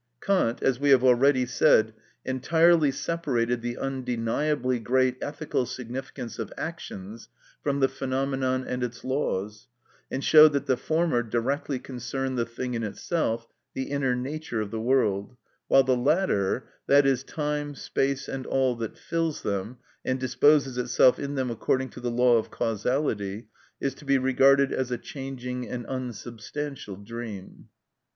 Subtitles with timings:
[0.19, 1.93] Kant, as we have already said,
[2.25, 7.29] entirely separated the undeniably great ethical significance of actions
[7.61, 9.67] from the phenomenon and its laws,
[10.09, 13.45] and showed that the former directly concerned the thing in itself,
[13.75, 15.37] the inner nature of the world,
[15.67, 21.35] while the latter, i.e., time, space, and all that fills them, and disposes itself in
[21.35, 23.49] them according to the law of causality,
[23.79, 27.67] is to be regarded as a changing and unsubstantial dream.